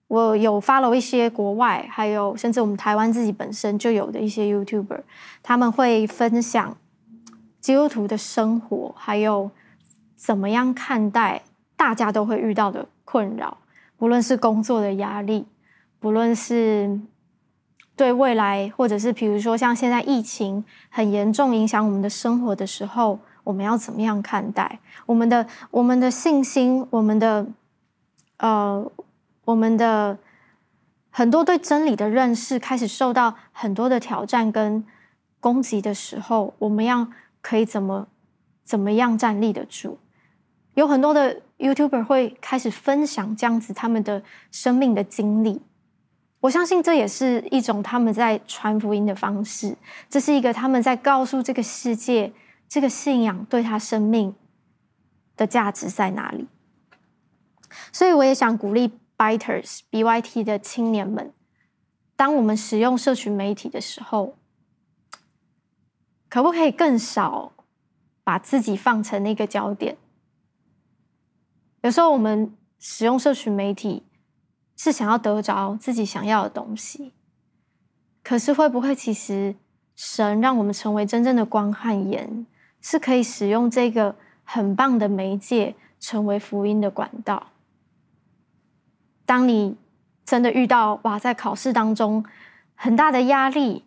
[0.06, 5.02] 我有 follow 一些国外，还有甚至我们台湾自己本身就有的一些 YouTuber，
[5.42, 6.76] 他们会分享
[7.60, 9.50] 基督徒的生活，还有
[10.18, 11.42] 怎么样看待
[11.76, 13.56] 大家都会遇到的困扰，
[13.96, 15.46] 不论是工作的压力，
[15.98, 17.00] 不论是
[17.94, 23.20] 对未来，或者是比如说像现在疫情很严重影响我们的生活的时候。
[23.44, 26.86] 我们要怎么样看待我们的我们的信心？
[26.90, 27.46] 我们的
[28.36, 28.92] 呃，
[29.46, 30.18] 我们的
[31.08, 34.84] 很多对真理的认识开始受到很多的挑战跟
[35.40, 37.08] 攻击的时候，我们要
[37.40, 38.08] 可以怎么
[38.62, 39.98] 怎么样站立得住？
[40.78, 45.60] 有很多的 YouTuber 会开始分享这样子他们的生命的经历，
[46.38, 49.76] 我相信这也是一种他们在传福音的方式，
[50.08, 52.32] 这是一个他们在告诉这个世界。
[52.68, 54.34] 这个信仰对他生命
[55.38, 56.46] 的价值在哪里？
[57.90, 61.32] 所以我也想鼓励 Biters BYT 的青年们，
[62.14, 64.36] 当我们使用社群媒体的时候，
[66.28, 67.52] 可不可以更少
[68.22, 69.96] 把自己放成那个焦点？
[71.82, 74.04] 有时候我们使用社群媒体
[74.76, 77.12] 是想要得着自己想要的东西，
[78.22, 79.54] 可是会不会其实
[79.94, 82.46] 神让我们成为真正的光和盐？
[82.80, 84.14] 是可以使用这个
[84.44, 87.48] 很棒的媒介，成为福音的管道。
[89.26, 89.76] 当你
[90.24, 92.24] 真的遇到哇，在考试当中
[92.76, 93.84] 很大的压力，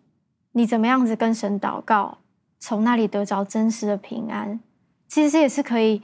[0.52, 2.18] 你怎么样子跟神祷告，
[2.58, 4.60] 从那里得着真实的平安？
[5.08, 6.02] 其实也是可以，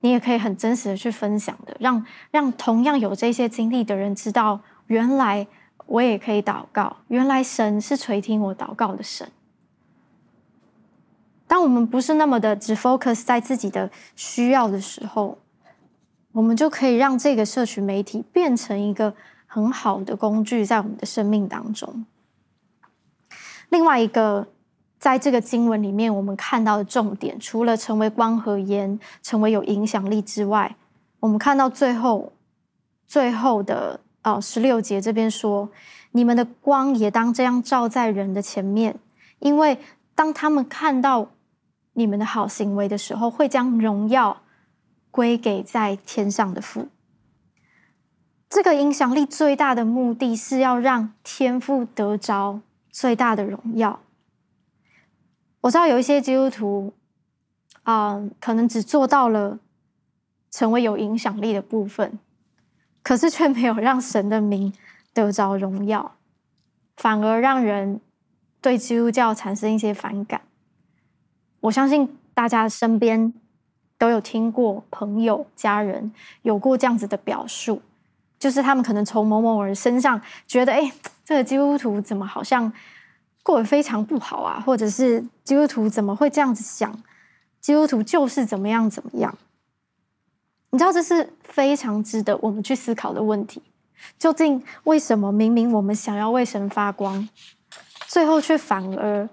[0.00, 5.46] 你也可以很真实的去分享的，让让同样有这些经历的人知道，原来
[5.86, 9.30] 我也可以祷告，原来神是垂听我祷告的神。
[11.46, 15.36] 当我们不是那么的只 focus 在自己的需要的时候，
[16.32, 19.12] 我们就可以让这个社群媒体变成一个
[19.46, 22.06] 很好的工具，在我们的生命当中。
[23.68, 24.46] 另外一个，
[25.00, 30.76] 在这个经文里面，我们看到的重点，除了成为光和盐，成为有影响力之外，
[31.18, 32.32] 我们看到最后
[33.08, 35.68] 最后的哦十六节这边说
[36.12, 38.94] ：“你们的光也当这样照在人的前面，
[39.40, 39.76] 因为
[40.14, 41.30] 当他们看到。”
[41.94, 44.42] 你们的好行为的时候，会将荣耀
[45.10, 46.86] 归给在天上的父。
[48.48, 52.60] 这个影响力最大的目的是要让天父得着
[52.90, 54.00] 最大的荣耀。
[55.62, 56.92] 我知道有一些基督徒，
[57.82, 59.58] 啊、可能只做到了
[60.50, 62.18] 成为有影响力的部分，
[63.02, 64.72] 可是却没有让神的名
[65.12, 66.16] 得着荣耀，
[66.96, 68.00] 反而让人
[68.60, 70.42] 对基督教产生一些反感。
[71.60, 73.32] 我相信大家身边
[73.98, 76.10] 都有听过朋友、家人
[76.42, 77.82] 有过这样子的表述，
[78.38, 80.90] 就是他们可能从某某人身上觉得，哎，
[81.22, 82.72] 这个基督徒怎么好像
[83.42, 84.60] 过得非常不好啊？
[84.60, 87.02] 或者是基督徒怎么会这样子想？
[87.60, 89.36] 基督徒就是怎么样怎么样？
[90.70, 93.62] 你知道这是非常值得我们去思考的问题。
[94.18, 97.28] 究竟为什么明明我们想要为神发光，
[98.06, 99.28] 最后却反而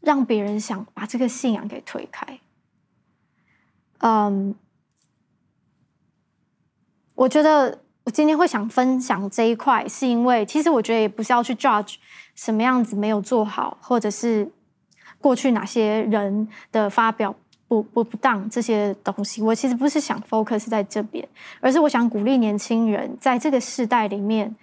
[0.00, 2.38] 让别人想把这个信仰给推开？
[3.98, 4.54] 嗯，
[7.14, 11.96] 我觉得我今天会想分享这一块，是因为其实我觉得也不是要去 judge
[12.36, 14.48] 什么样子没有做好，或者是
[15.20, 17.34] 过去哪些人的发表
[17.66, 19.42] 不不不当这些东西。
[19.42, 21.28] 我其实不是想 focus 在这边，
[21.60, 24.54] 而是我想鼓励年轻人在这个世代里面，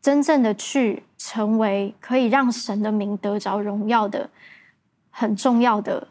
[0.00, 4.30] 真正的去成为可以让神的名得着荣耀的
[5.10, 6.06] 很重要的，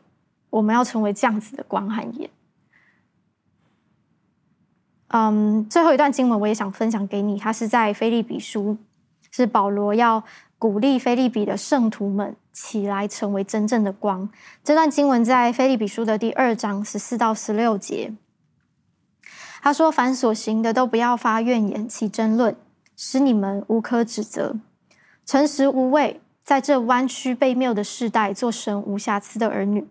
[0.49, 2.29] 我们要成为这样子的光和盐。
[5.13, 8.77] 嗯，最后一段经文我也想分享给你，它是在腓立比书，
[9.29, 10.23] 是保罗要
[10.57, 14.29] 鼓励腓立比的圣徒们起来成为真正的光。
[14.63, 18.13] 这段经文在腓立比书的第二章十四到十六节，
[19.61, 22.55] 他说：“凡所行的都不要发怨言，起争论，
[22.95, 24.55] 使你们无可指责，
[25.25, 29.85] 诚实无畏，在这弯曲被谬的世代，做神无瑕疵的儿女。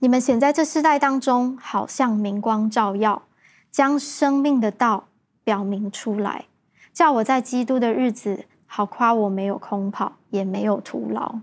[0.00, 3.22] 你们显在这世代当中，好像明光照耀。”
[3.70, 5.08] 将生命的道
[5.44, 6.46] 表明出来，
[6.92, 11.40] 叫我在基督的日子好夸我没有空跑，也没有徒劳。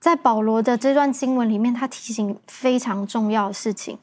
[0.00, 3.98] 在保罗的这段经文里面，他提醒非常重要的事情，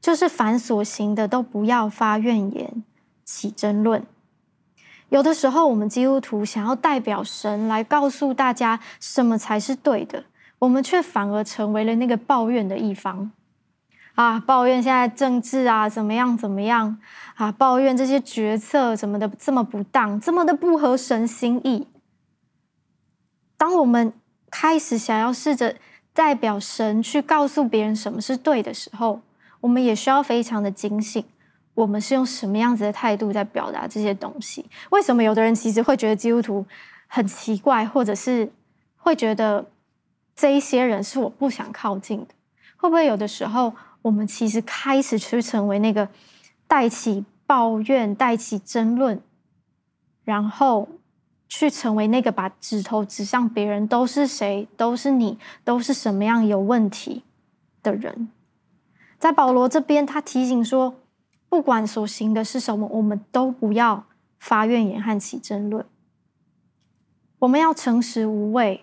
[0.00, 2.82] 就是凡所行的都不要发怨言，
[3.24, 4.04] 起争论。
[5.10, 10.24] 有的时候，我们基督徒想要代表神来告诉大家什么才是对的，
[10.60, 13.30] 我们却反而成为了那个抱怨的一方。
[14.14, 16.96] 啊，抱怨现在政治啊怎么样怎么样
[17.34, 21.88] 啊，抱怨这些决策怎么的这么不当，这么的不合神心意。
[23.56, 24.12] 当我们
[24.50, 25.74] 开始想要试着
[26.12, 29.20] 代表神去告诉别人什么是对的时候，
[29.60, 31.24] 我们也需要非常的警醒，
[31.74, 34.64] 我们是用什么样子的态度在表达这些东西？
[34.90, 36.64] 为什么有的人其实会觉得基督徒
[37.08, 38.52] 很奇怪，或者是
[38.96, 39.66] 会觉得
[40.36, 42.28] 这一些人是我不想靠近的？
[42.76, 43.74] 会不会有的时候？
[44.04, 46.10] 我们其实开始去成为那个
[46.68, 49.18] 带起抱怨、带起争论，
[50.24, 50.86] 然后
[51.48, 54.68] 去成为那个把指头指向别人，都是谁？
[54.76, 55.38] 都是你？
[55.64, 57.22] 都是什么样有问题
[57.82, 58.28] 的人？
[59.18, 60.96] 在保罗这边，他提醒说，
[61.48, 64.04] 不管所行的是什么，我们都不要
[64.38, 65.86] 发怨言和起争论。
[67.38, 68.82] 我们要诚实无畏，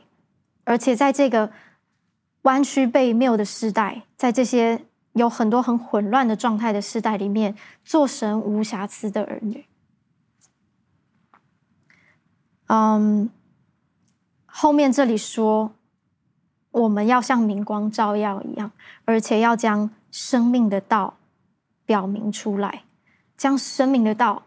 [0.64, 1.52] 而且在这个
[2.42, 4.84] 弯曲悖谬的时代，在这些。
[5.14, 9.66] 有很多很混乱的状态的时代里面，做神无瑕疵的儿女。
[12.68, 13.30] 嗯，
[14.46, 15.74] 后面这里说，
[16.72, 18.72] 我们要像明光照耀一样，
[19.06, 21.18] 而且要将生命的道
[21.86, 22.84] 表明出来。
[23.36, 24.44] 将生命的道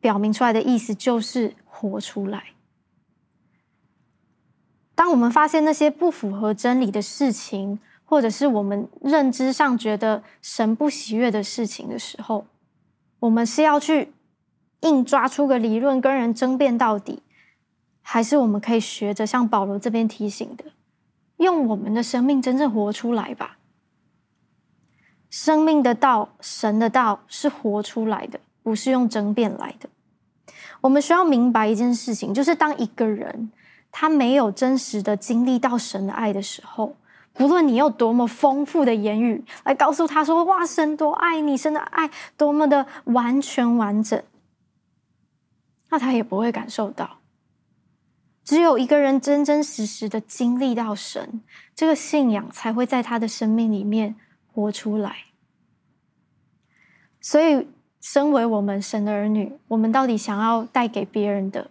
[0.00, 2.50] 表明出来的意思，就是活出来。
[4.94, 12.44] 当我们发现那些不符合真理的事情，或者是我们认知上觉得神不喜悦的事情的时候，
[13.20, 14.12] 我们是要去
[14.80, 17.22] 硬抓出个理论跟人争辩到底，
[18.02, 20.64] 还是我们可以学着像保罗这边提醒的，
[21.36, 23.58] 用我们的生命真正活出来吧？
[25.30, 29.88] 生命的道，神的道是活出来的，不是用争辩来的。
[30.80, 33.52] 我们需要明白一件事情，就是当一个人
[33.92, 36.96] 他没有真实的经历到神的爱的时候。
[37.38, 44.22] 无论你有多么丰富的言语来告诉他说：“哇，神多爱你，神的爱多么的完全完整。”
[45.88, 47.18] 那他也不会感受到。
[48.44, 51.40] 只有一个人真真实实的经历到神，
[51.74, 54.16] 这个信仰才会在他的生命里面
[54.52, 55.26] 活出来。
[57.20, 57.68] 所以，
[58.00, 61.70] 身为我们神的儿女，我们到底想要带给别人的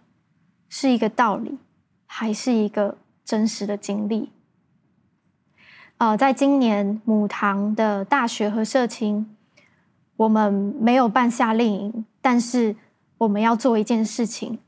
[0.68, 1.58] 是一个道理，
[2.06, 4.30] 还是一个真实的经历？
[6.00, 9.36] 呃，在今年母堂的大学和社青，
[10.16, 12.74] 我们没有办夏令营，但是
[13.18, 14.58] 我们要做一件事情。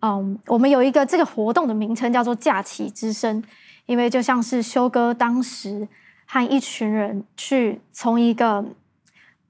[0.00, 3.44] 嗯，我们有一个这个活动的名称叫做“假期之声”，
[3.84, 5.86] 因为就像是修哥当时
[6.24, 8.64] 和一群人去从一个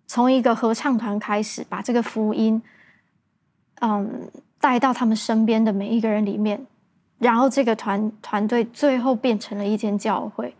[0.08, 2.60] 从一个合唱团开始，把这个福音，
[3.80, 4.28] 嗯，
[4.58, 6.66] 带到他们身边的每一个人里面。
[7.20, 10.56] 然后这个团团队最后变成了一间教会。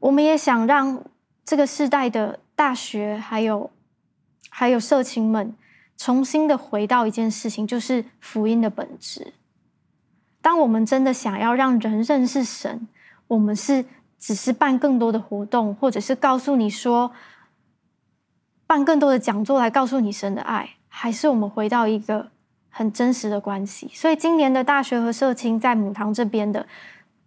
[0.00, 1.02] 我们也想让
[1.44, 3.70] 这个世代的大学还有
[4.50, 5.54] 还有社青们
[5.96, 9.32] 重新的回到一件事情，就是福音的本质。
[10.42, 12.88] 当我们真的想要让人认识神，
[13.28, 13.84] 我们是
[14.18, 17.12] 只是办更多的活动，或者是告诉你说
[18.66, 22.30] 办更多的讲座来告诉你神的爱，还是我们回到一个
[22.70, 26.64] 很真实的关系，所以今年的大学和社青在母堂这边的，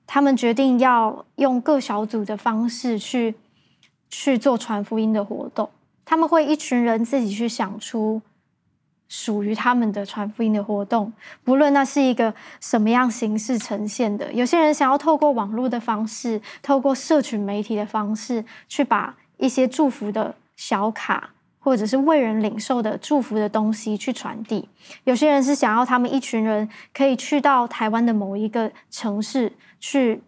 [0.08, 3.36] 他们决定要用各小组的方式去
[4.10, 5.70] 去做传福音的活动。
[6.06, 8.22] 他们会一群人自己去想出
[9.08, 11.12] 属于他们的传福音的活动，
[11.44, 14.32] 不论那是一个什么样形式呈现的。
[14.34, 21.33] 有些人想要透过网络的方式，透过社群媒体的方式，去把一些祝福的小卡。
[21.64, 24.68] 或者是为人领受的祝福的东西去传递。
[25.05, 30.22] 有些人是想要他们一群人可以去到台湾的某一个城市去，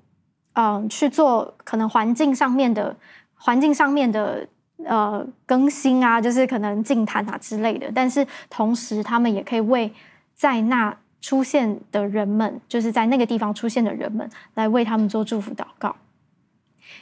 [0.53, 2.95] 嗯，去做可能环境上面的
[3.33, 4.47] 环境上面的
[4.85, 7.91] 呃更新啊，就是可能净坛啊之类的。
[7.93, 9.93] 但是同时，他们也可以为
[10.33, 15.93] 在那出现的人们，就是在那个地方出现的人们，来为他们做祝福祷告。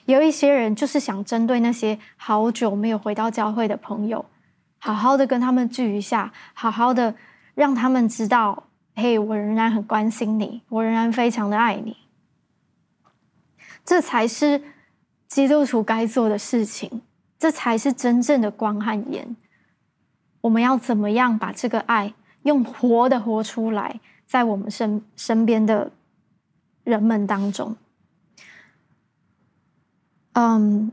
[0.05, 4.25] 有一些人就是想针对那些好久没有回到教会的朋友，
[4.79, 7.15] 好好的跟他们聚一下，好好的
[7.55, 8.63] 让他们知道，
[8.95, 11.95] 嘿，我仍然很关心你，我仍然非常的爱你。
[13.85, 14.61] 这才是
[15.27, 17.01] 基督徒该做的事情，
[17.39, 19.35] 这才是真正的光和盐。
[20.41, 25.91] 我们要怎么样把这个爱用活的活出来，在我们身身边的
[26.83, 27.75] 人们当中？
[30.33, 30.91] 嗯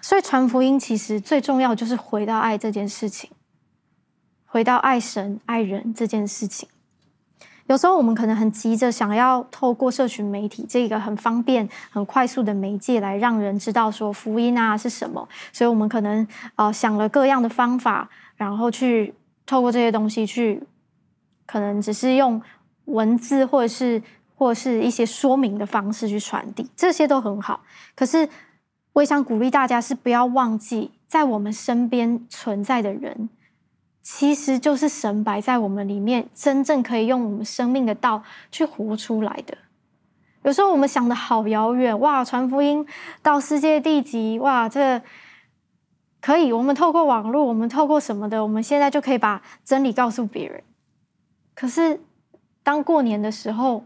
[0.00, 3.30] 所以传福音其实最重要就是回到爱这件事情，
[4.44, 6.68] 回到爱神爱人这件事情。
[7.66, 16.26] 有时候我们可能很急着想要透过社群媒体这个很方便、很快速的媒介来让人知道说福音啊是什么，所以我们可能
[16.56, 19.14] 呃想了各样的方法，然后去
[19.46, 20.60] 透过这些东西去，
[21.46, 22.42] 可能只是用
[22.86, 24.02] 文字或者是
[24.34, 27.62] 或者是一些说明的方式去传递，这些都很好，
[27.94, 28.28] 可是。
[28.94, 33.30] 我也想鼓励大家是不要忘记，在我们身边存在的人，
[34.02, 39.56] 其实就是神摆在我们里面，真正可以用我们生命的道去活出来的。
[40.42, 42.86] 有时候我们想的好遥远，哇，传福音
[43.22, 45.00] 到世界地极，哇，这
[46.20, 50.62] 可以，我们透过网络，我们透过什么的，我们现在就可以把真理告诉别人。
[51.54, 52.00] 可是，
[52.62, 53.84] 当过年的时候，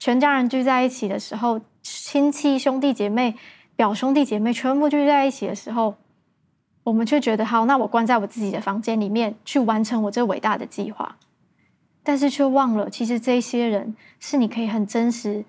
[0.00, 3.36] 全家人聚在一起的时候，亲戚兄弟姐妹。
[3.76, 5.96] 表兄弟姐妹全部聚在一起的时候，
[6.84, 11.16] 我们却觉得好，那我关在我自己的房间里面去完成我这伟大的计划，
[12.02, 15.44] 但是却忘了，其实这些人是你可以很真实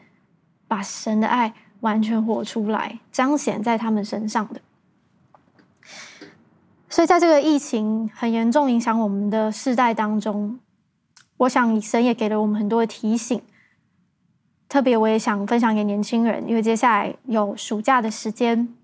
[0.68, 4.62] 把神的爱完全活出来，彰显在他们身上的。
[6.90, 10.60] 所以，在这个疫情很严重影响我们的世代当中，
[11.38, 13.42] 我想神也给了我们很多的提醒。
[14.68, 18.76] 特别，我也想分享给年轻人，因为接下来有暑假的时间，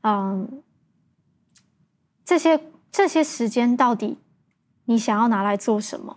[0.00, 0.62] 嗯，
[2.24, 2.58] 这些
[2.90, 4.16] 这些时间到底
[4.86, 6.16] 你想要拿来做什么？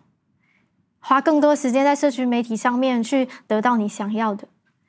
[0.99, 4.47] 花更多时间在社群媒体上面去得到你想要的，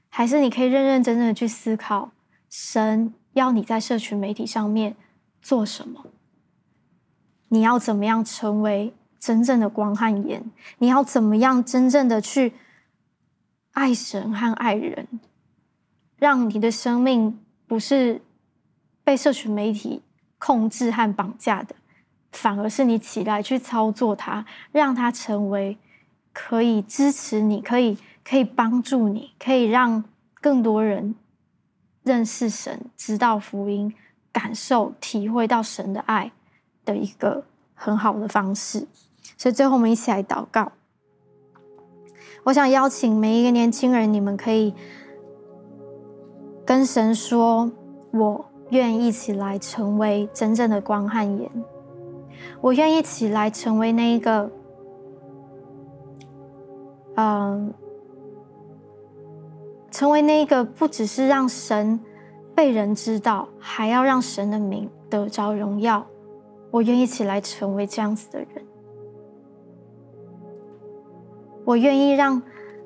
[0.09, 2.12] 还是你可以认认真真的去思考，
[2.48, 4.96] 神要你在社群媒体上面
[5.42, 6.07] 做什么？
[7.48, 10.42] 你要怎么样成为真正的光和盐？
[10.78, 12.54] 你要怎么样真正的去？
[13.77, 15.07] 爱神和爱人，
[16.16, 18.22] 让你的生命不是
[19.05, 20.03] 被社群媒体
[20.39, 21.77] 控制和绑架的，
[22.33, 25.77] 反而是你起来去操作它，让它成为
[26.33, 30.03] 可以支持你、可以可以帮助你、可以让
[30.41, 31.14] 更多人
[32.03, 33.95] 认识神、知道福音、
[34.33, 36.33] 感受、体会到神的爱
[36.87, 38.89] 的一个很好的方式。
[39.37, 40.72] 所以最后，我们一起来祷告。
[42.47, 44.72] 我想邀请每一个年轻人，你们可以
[46.64, 47.68] 跟神说
[48.14, 51.51] ：“我愿意一起来成为真正的光和盐，
[52.61, 54.49] 我愿意一起来成为那一个，
[57.16, 57.74] 嗯，
[59.90, 61.99] 成为那一个不只是让神
[62.55, 66.07] 被人知道，还要让神的名得着荣耀。
[66.70, 68.65] 我愿意一起来成为这样子的人。
[71.66, 72.40] 我愿意让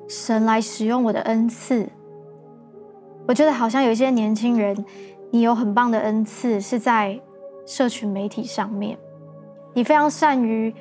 [0.07, 1.87] 神来使用我的恩赐。
[3.27, 4.83] 我觉得好像有一些年轻人，
[5.29, 7.21] 你有很棒的恩赐，是在
[7.67, 8.97] 社群媒体上面，
[9.75, 10.73] 你非常善于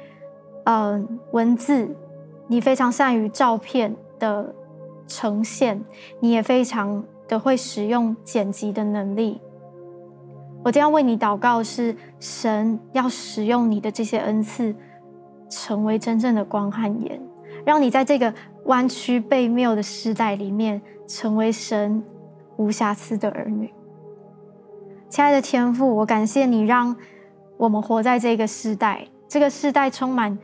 [0.64, 1.94] 嗯、文字，
[2.46, 4.55] 你非常善于照片的
[5.07, 5.84] 呈现，
[6.20, 9.40] 你也非常的会使用剪辑的能力。
[10.64, 14.74] 我这样为你祷告是，神要使用你的这些恩赐，
[15.51, 17.20] 成为真正的光和盐，
[17.65, 18.33] 让你在这个
[18.65, 22.03] 弯曲悖谬的时代里面，成为神
[22.57, 23.73] 无瑕疵的儿女。
[25.09, 26.95] 亲爱的天父，我感谢你，让
[27.57, 30.39] 我们活在这个时代，这个时代充满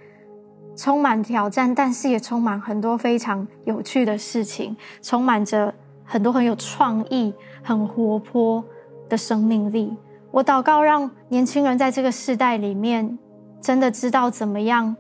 [0.75, 5.73] 充满挑战，但是也充满很多非常有趣的事情，充满着
[6.05, 8.64] 很多很有创意、很活泼
[9.09, 9.97] 的生命力。
[10.33, 13.19] 我祷告，让年轻人在这个时代里面，
[13.61, 14.95] 真的知道怎么样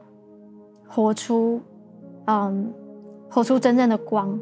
[0.88, 1.60] 活出，
[2.26, 2.72] 嗯，
[3.30, 4.38] 活出真正的光，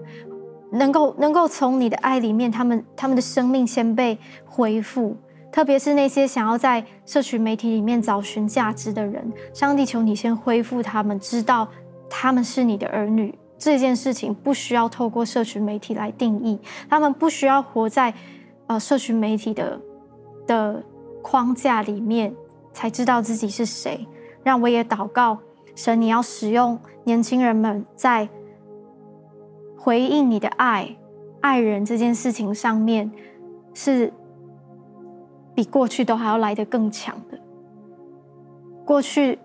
[0.70, 5.16] 能够能够从你的爱里面，他们他们的生命先被恢复。
[5.52, 11.68] 特别是那些想要在社群媒体里面找寻价值的人，上帝求你先恢复他们，知道
[12.10, 13.32] 他们是你的儿女。
[13.56, 16.58] 这件事情不需要透过社群媒体来定义，
[16.88, 18.12] 他们不需要活在
[18.66, 19.80] 呃社群媒体的。
[20.46, 20.84] 的
[21.22, 22.30] 框架里面，
[22.74, 24.06] 才知道自己是谁。
[24.42, 25.38] 让我也祷告，
[25.74, 28.28] 神，你要使用年轻人们在
[29.76, 30.96] 回应你的爱、
[31.40, 33.10] 爱人这件事情上面，
[33.72, 34.12] 是
[35.54, 37.38] 比过去都还要来得更强的。
[38.84, 39.38] 过去。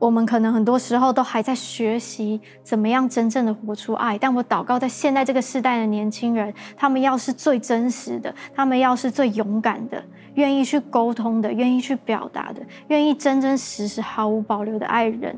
[0.00, 10.04] 我们可能很多时候都还在学习怎么样真正的活出爱，但我祷告，在现在这个时代的年轻人，他们要是最真实的，他们要是最勇敢的，
[10.34, 15.34] 愿意去沟通的，愿意去表达的，愿意真真实实毫无保留的爱人，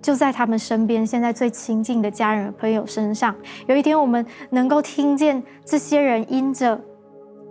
[0.00, 3.34] 就在他们身边，现在最亲近的家人朋友身上。
[3.66, 6.80] 有一天，我们能够听见这些人因着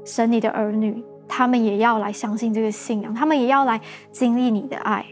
[0.06, 3.80] 神你的儿女，他们也要来相信这个信仰，他们也要来
[4.12, 5.06] 经历你的爱。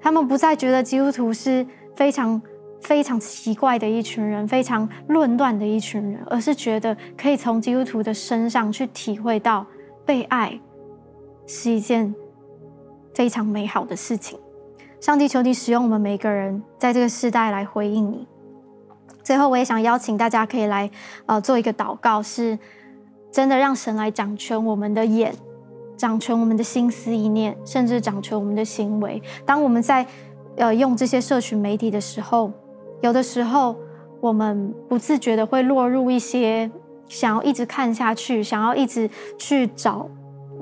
[0.00, 1.64] 他们不再觉得基督徒是
[1.94, 2.40] 非常
[2.80, 9.64] 非常奇怪的一群人，非常论断的一群人，而是觉得可以从基督徒的身上去体会到
[10.04, 10.58] 被爱
[11.46, 12.12] 是一件
[13.14, 14.38] 非常美好的事情。
[15.02, 18.24] 上帝，求你使用我们每个人，在这个时代来回应你。
[19.24, 20.88] 最后，我也想邀请大家可以来
[21.26, 22.56] 呃做一个祷告，是
[23.32, 25.34] 真的让神来掌权我们的眼。
[25.96, 29.20] 掌权我们的心思意念，甚至掌权我们的行为。
[29.44, 30.06] 当我们在
[30.56, 32.52] 呃用这些社群媒体的时候，
[33.00, 33.74] 有的时候
[34.20, 36.70] 我们不自觉的会落入一些
[37.08, 40.08] 想要一直看下去，想要一直去找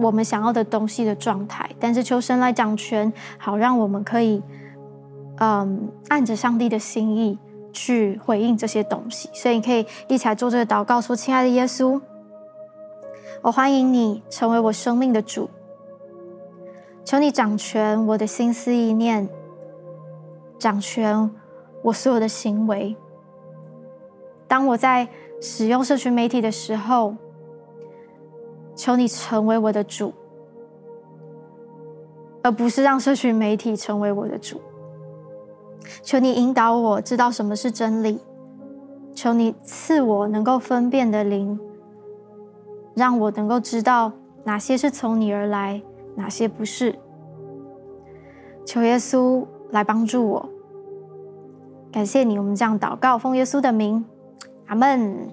[0.01, 1.69] 我们想要的东西的状态。
[1.79, 4.43] 但是求神来掌权，好让我们可以
[5.39, 7.39] 嗯按着上帝的心意
[7.73, 9.29] 去回应这些东西。
[9.33, 12.01] 所以你可以一起来做这个祷告，说：“亲爱的耶稣。”
[13.43, 15.49] 我欢迎你成为我生命的主，
[17.05, 19.27] 求你掌权我的心思意念，
[20.59, 21.31] 掌权
[21.83, 22.95] 我所有的行为。
[24.47, 25.09] 当我在
[25.41, 27.15] 使用社群媒体的时候，
[28.81, 30.11] 求你成为我的主，
[32.43, 34.59] 而不是让社群媒体成为我的主。
[36.03, 38.19] 求你引导我知道什么是真理，
[39.15, 41.61] 求你赐我能够分辨的灵。
[42.95, 44.11] 让我能够知道
[44.45, 45.83] 哪些是从你而来，
[46.15, 46.99] 哪些不是。
[48.65, 50.49] 求耶稣来帮助我。
[51.93, 54.03] 感谢你，我们这样祷告，奉耶稣的名，
[54.69, 55.29] 阿门。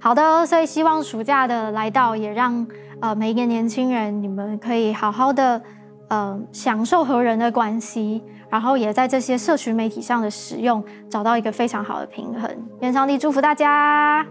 [0.00, 2.66] 好的，所以希望暑假的来到，也让
[3.00, 5.60] 呃每一个年轻人，你们可以好好的
[6.08, 12.48] 呃享受和人的关系，然后也在这些社群媒体上的使用，找到一个非常好的平衡。
[12.80, 14.24] 愿上帝祝福大家。